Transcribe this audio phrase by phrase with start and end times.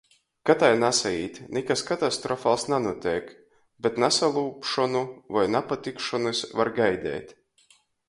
[0.49, 3.31] Ka tai nasaīt, nikas katastrofals nanūteik,
[3.89, 5.07] bet nasalūbšonu
[5.39, 7.41] voi napatikšonys var gaideit.